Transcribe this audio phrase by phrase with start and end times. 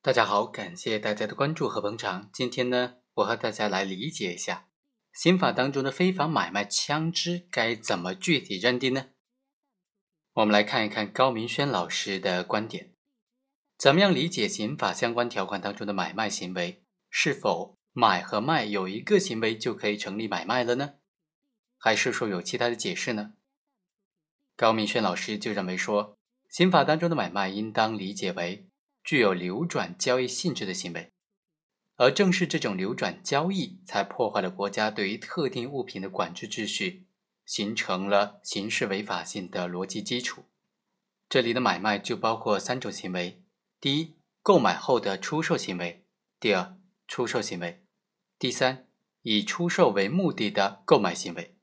[0.00, 2.30] 大家好，感谢大家的关注和捧场。
[2.32, 4.68] 今天呢，我和大家来理解一下
[5.12, 9.06] 刑法当中的非法买卖枪支该怎么具体认定呢？
[10.34, 12.94] 我们来看一看高明轩老师的观点，
[13.76, 16.84] 怎么样理解刑法相关条款当中的买卖行为？
[17.10, 20.94] 是否买和卖有一个行为就可以成立买卖了呢？
[21.76, 23.32] 还是说有其他的解释呢？
[24.54, 26.16] 高明轩老师就认为说。
[26.48, 28.67] 刑法当中的买卖应当理解为
[29.08, 31.14] 具有流转交易性质的行为，
[31.96, 37.06] 而正是这种流转交易，才破坏了国家对于特定物品的管制秩序，
[37.46, 40.44] 形成了刑事违法性的逻辑基础。
[41.26, 43.42] 这里的买卖就包括三种行为：
[43.80, 46.04] 第一，购买后的出售行为；
[46.38, 47.86] 第二，出售行为；
[48.38, 48.88] 第三，
[49.22, 51.56] 以出售为目的的购买行为。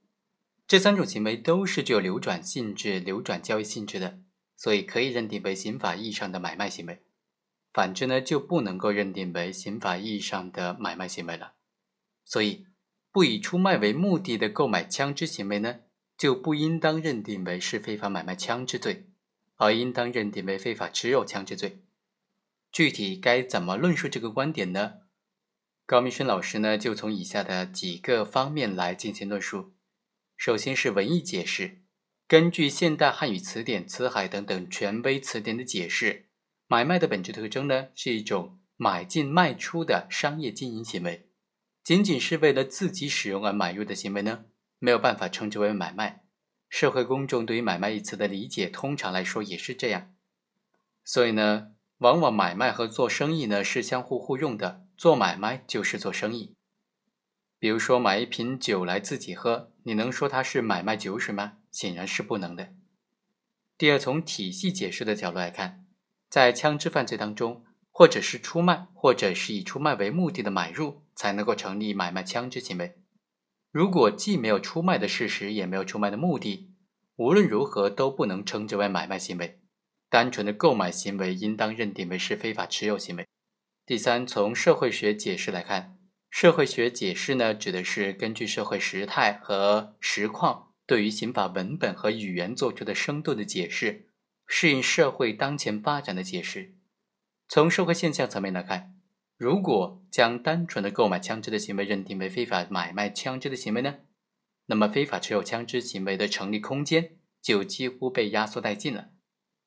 [0.66, 4.22] 这三种行为都是具有流转性质、流转交易性质的。
[4.58, 7.03] 所以可以认定为刑法意义上的买卖行为，
[7.76, 11.56] 反之呢就不能够认定为刑法意义上的买卖行为了。
[12.23, 12.67] 所以，
[13.12, 15.82] 不以出卖为目的的购买枪支行为呢，
[16.17, 19.09] 就不应当认定为是非法买卖枪支罪，
[19.58, 21.84] 而应当认定为非法持有枪支罪。
[22.72, 24.94] 具体该怎么论述这个观点呢？
[25.86, 29.73] 高明勋老师呢就从以下的几个方面来进行论述。
[30.38, 31.82] 首先是文艺解释。
[32.26, 36.25] 根据现代汉语词典、辞海等等权威词典的解释，
[36.67, 41.30] 买卖的本质特征呢，是一种买进卖出的商业经营行为。
[41.83, 44.45] 仅仅是为了自己使用而买入的行为呢，
[44.80, 46.23] 没有办法称之为买卖。
[46.67, 50.16] 社会公众对于买卖一词的理解，通常来说也是这样。
[51.03, 56.55] 所以呢，往往买卖和做生意呢是相互互用的，做买卖就是做生意。
[57.59, 61.59] 比如说买一瓶酒来自己喝，你能说它是买卖酒水吗？
[61.71, 62.73] 显然是不能的。
[63.77, 65.84] 第二，从体系解释的角度来看，
[66.36, 72.97] 在枪支犯罪当中，或者是出卖，或者是以出卖为目的的买入，才能够成立买卖枪支行为。
[73.72, 76.73] 如果既没有出卖的事实，也没有出卖的目的，
[77.15, 79.61] 无论如何都不能称之为买卖行为。
[80.10, 83.26] 单纯的购买行为，应当认定为是非法持有行为。
[83.86, 85.98] 第三，从社会学解释来看，
[86.30, 90.73] 社会学解释呢，指的是根据社会时态和实况。
[90.86, 94.10] 对于刑法文本和语言做出的生动的解释，
[94.45, 96.76] 适应社会当前发展的解释。
[97.48, 98.95] 从社会现象层面来看，
[99.38, 103.98] 如果将单纯的购买枪支的行为认定为非法买卖枪支的行为呢，
[104.67, 109.10] 那么非法持有枪支行为的成立空间就几乎被压缩殆尽了。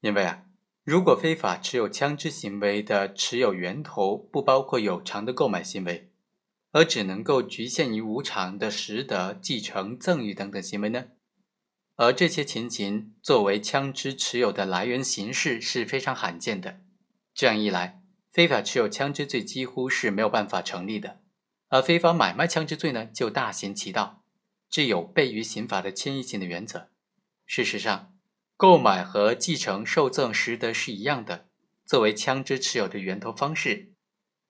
[0.00, 0.44] 因为啊，
[0.84, 6.10] 如果非法持有枪支行为的持有源头不包括有偿的购买行为，
[6.72, 11.06] 而只能够局限于无偿的拾得、继承、赠与等等行为呢？
[11.98, 16.78] 而这些情形作为枪支持有的来源形式是非常罕见的。
[17.34, 18.00] 这样一来，
[18.30, 21.20] 非法持有枪支罪几乎是没有办法成立的，
[21.68, 24.22] 而非法买卖枪支罪呢，就大行其道，
[24.70, 26.88] 具有悖于刑法的迁移性的原则。
[27.44, 28.14] 事实上，
[28.56, 31.48] 购买和继承、受赠、拾得是一样的，
[31.84, 33.92] 作为枪支持有的源头方式。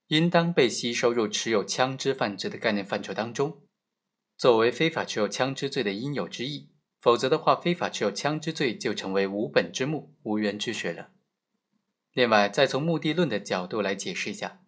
[0.08, 3.62] 应当被吸收入持有枪支犯罪的概念范畴当中，
[4.36, 6.68] 作为非法持有枪支罪的应有之义。
[7.00, 11.10] 否则的话，非法持有枪支罪就成为无本之木、无源之水了。
[12.12, 14.60] 另外，再从目的论的角度来解释一下，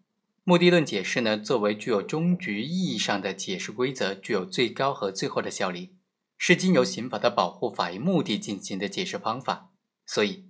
[0.44, 5.94] 目的论解释呢，作为具有终局意义上的解释规则，具有最高和最后的效力，
[6.38, 9.70] 是经由刑法的保护法益目的进行的解释方法，
[10.06, 10.46] 所以。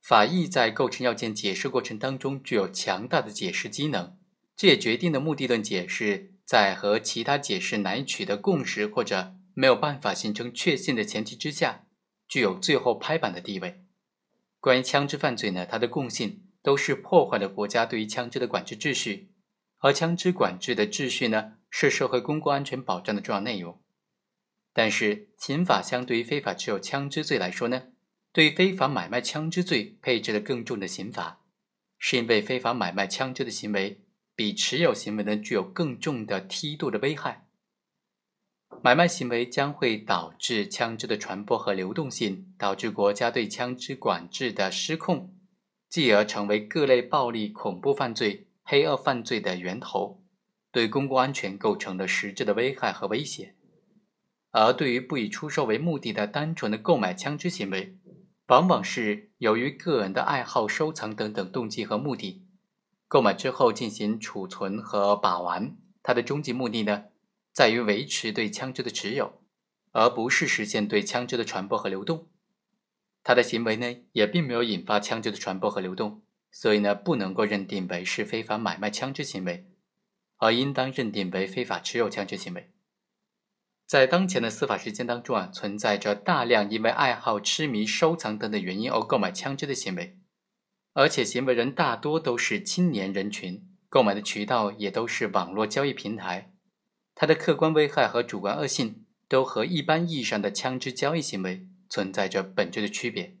[0.00, 4.16] 法益在构成要件解释过程当中具有强大的解释机能，
[4.56, 11.86] 这也决定了目的论解释在和其他解释难以取得共识或者没有办法形成确信的前提之下，
[12.28, 13.84] 具有最后拍板的地位。
[14.60, 19.32] 关于枪支犯罪呢，它的共性都是破坏了国家对于枪支的管制秩序，
[19.78, 23.82] 而枪支管制的秩序呢，是社会公共安全保障的重要内容。
[24.72, 27.88] 但是，刑法相对于非法持有枪支罪来说呢？
[28.32, 31.40] 对非法买卖枪支罪配置了更重的刑罚，
[31.98, 34.00] 是因为非法买卖枪支的行为
[34.34, 37.46] 比持有行为呢具有更重的梯度的危害。
[38.84, 45.32] 买卖行为将会导致枪支的传播和流动性，导致国家对枪支管制的失控，
[45.88, 50.24] 继而成为各类暴力、恐怖犯罪、黑恶犯罪的源头，
[50.72, 53.54] 对公共安全构成了实质的危害和威胁。
[54.50, 57.96] 而对于不以出售为目的的单纯的购买枪支行为，
[58.48, 62.44] 往往是由于个人的爱好、收藏等等动机和目的，
[63.06, 65.76] 购买之后进行储存和把玩。
[66.02, 67.04] 它的终极目的呢，
[67.52, 69.42] 在于维持对枪支的持有，
[69.90, 72.30] 而不是实现对枪支的传播和流动。
[73.22, 79.70] 他的行为呢，也并没有引发枪支的传播和流动，所以呢，不能够认定为是非法买卖枪支行为，
[80.38, 82.72] 而应当认定为非法持有枪支行为。
[83.86, 90.18] 在当前的司法实践当中啊，存在着大量因为爱好、痴迷、收藏等等原因而购买枪支的行为，
[90.94, 96.51] 而且行为人大多都是青年人群，购买的渠道也都是网络交易平台，
[97.22, 103.36] 它的客观危害和主观恶性都和一般意义上的枪支交易行为存在着本质的区别。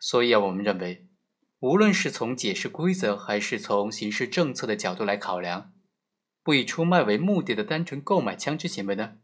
[0.00, 1.06] 所以啊，我们认为，
[1.58, 5.74] 无论是从解释规则还是从刑事政策的角度来考量，
[6.42, 9.18] 不以出卖为目的的单纯购买枪支行为呢？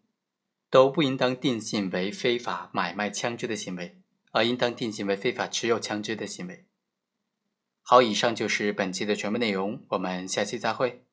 [0.69, 3.99] 都不应当定性为非法买卖枪支的行为，
[4.33, 6.67] 而应当定性为非法持有枪支的行为。
[7.81, 11.07] 好，以上就是本期的全部内容，我们下期再会。